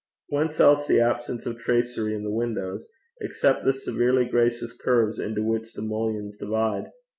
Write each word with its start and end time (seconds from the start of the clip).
whence 0.29 0.59
else 0.59 0.87
the 0.87 0.99
absence 0.99 1.45
of 1.45 1.59
tracery 1.59 2.15
in 2.15 2.23
the 2.23 2.31
windows 2.33 2.87
except 3.21 3.65
the 3.65 3.71
severely 3.71 4.25
gracious 4.25 4.73
curves 4.75 5.19
into 5.19 5.43
which 5.47 5.73
the 5.73 5.81
mullions 5.83 6.37
divide? 6.37 6.87